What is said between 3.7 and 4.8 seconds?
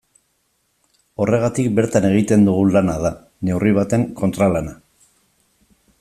batean, kontralana.